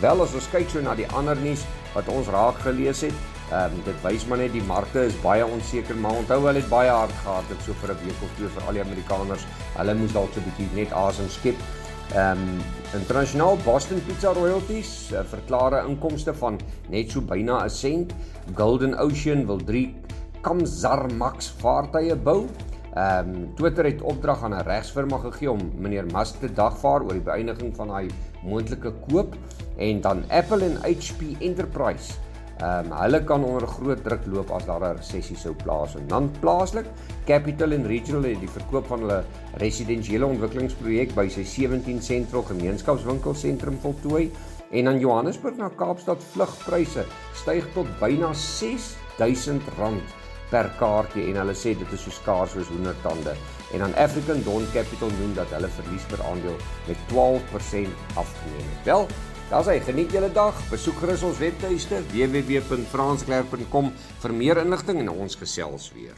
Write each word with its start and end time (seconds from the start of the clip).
Wel 0.00 0.22
as 0.22 0.34
ons 0.34 0.50
kyk 0.50 0.70
so 0.70 0.80
na 0.82 0.94
die 0.98 1.08
ander 1.14 1.36
nuus 1.38 1.64
wat 1.94 2.08
ons 2.10 2.28
raak 2.34 2.58
gelees 2.66 3.00
het, 3.06 3.16
ehm 3.50 3.70
um, 3.70 3.74
dit 3.86 3.98
wys 4.02 4.26
maar 4.26 4.40
net 4.42 4.52
die 4.54 4.66
markte 4.66 5.00
is 5.06 5.22
baie 5.22 5.46
onseker, 5.46 5.96
maar 5.96 6.18
onthou 6.18 6.40
hulle 6.46 6.58
het 6.58 6.68
baie 6.70 6.90
hard 6.90 7.16
gehard 7.22 7.48
dit 7.54 7.62
so 7.66 7.72
vir 7.82 7.90
'n 7.94 8.02
week 8.02 8.20
of 8.26 8.30
twee 8.36 8.50
vir 8.56 8.64
al 8.66 8.76
die 8.78 8.86
Amerikaners. 8.88 9.44
Hulle 9.78 9.94
moes 9.94 10.12
dalk 10.12 10.30
so 10.34 10.40
'n 10.40 10.44
bietjie 10.50 10.68
net 10.74 10.92
asem 10.92 11.28
skep. 11.28 11.58
Ehm 12.10 12.38
um, 12.38 12.60
internasionaal 12.92 13.56
Boston 13.64 14.02
Pizza 14.04 14.32
Royalties 14.32 15.12
uh, 15.12 15.22
verklaar 15.24 15.72
'n 15.82 15.88
inkomste 15.88 16.34
van 16.34 16.58
net 16.88 17.10
so 17.10 17.20
byna 17.20 17.64
'n 17.64 17.70
sent. 17.70 18.12
Golden 18.54 18.98
Ocean 18.98 19.46
wil 19.46 19.64
3 19.64 19.94
Kamsar 20.40 21.12
Max 21.14 21.54
vaartuie 21.62 22.16
bou. 22.16 22.46
Ehm 22.94 23.28
um, 23.28 23.54
Twitter 23.54 23.84
het 23.84 24.02
opdrag 24.02 24.42
aan 24.42 24.54
'n 24.54 24.66
regsfirma 24.66 25.18
gegee 25.18 25.50
om 25.50 25.72
meneer 25.78 26.06
Musk 26.06 26.40
te 26.40 26.52
dagvaar 26.52 27.02
oor 27.02 27.12
die 27.12 27.28
beëindiging 27.30 27.76
van 27.76 27.90
hy 27.90 28.10
moontlike 28.42 28.92
koop 29.08 29.34
en 29.76 30.00
dan 30.00 30.24
Apple 30.28 30.64
en 30.64 30.76
HP 30.82 31.40
Enterprise 31.40 32.12
Ehm 32.62 32.92
um, 32.92 32.92
hulle 32.94 33.18
kan 33.26 33.44
onder 33.44 33.66
groot 33.66 34.02
druk 34.04 34.26
loop 34.30 34.50
as 34.54 34.64
daar 34.68 34.84
'n 34.86 34.96
resessie 34.96 35.36
sou 35.36 35.54
plaasvind. 35.64 36.08
Dan 36.08 36.30
plaaslik, 36.40 36.86
Capital 37.26 37.72
and 37.72 37.86
Regional 37.86 38.22
het 38.22 38.40
die 38.40 38.56
verkoop 38.58 38.86
van 38.86 39.00
hulle 39.00 39.24
residensiële 39.58 40.26
ontwikkelingsprojek 40.26 41.14
by 41.14 41.28
sy 41.28 41.44
17 41.44 42.02
sentral 42.02 42.42
gemeenskapswinkelsentrum 42.42 43.78
voltooi 43.82 44.30
en 44.70 44.88
aan 44.88 44.98
Johannesburg 44.98 45.56
na 45.56 45.70
Kaapstad 45.76 46.22
vlugpryse 46.32 47.04
styg 47.34 47.66
tot 47.74 47.88
byna 48.00 48.30
R6000 48.30 50.20
per 50.52 50.70
kaartjie 50.78 51.30
en 51.30 51.40
hulle 51.40 51.54
sê 51.56 51.74
dit 51.78 51.92
is 51.96 52.02
so 52.04 52.10
skaars 52.10 52.52
soos 52.52 52.68
hoendertande. 52.68 53.34
En 53.72 53.78
dan 53.78 53.94
African 53.94 54.42
Dawn 54.44 54.66
Capital 54.72 55.10
noem 55.18 55.34
dat 55.34 55.50
hulle 55.56 55.68
verlies 55.68 56.04
per 56.12 56.22
aandeel 56.30 56.56
met 56.86 56.98
12% 57.10 58.16
afgeneem 58.20 58.66
het. 58.68 58.84
Wel, 58.84 59.06
Daar's 59.52 59.68
hy, 59.68 59.82
geniet 59.84 60.14
julle 60.16 60.30
dag. 60.32 60.56
Besoek 60.70 60.96
gerus 61.02 61.26
ons 61.28 61.36
webtuiste 61.36 61.98
www.fransklerk.com 62.08 63.92
vir 64.24 64.38
meer 64.40 64.64
inligting 64.64 65.04
en 65.04 65.12
ons 65.12 65.36
gesels 65.36 65.90
weer. 65.92 66.16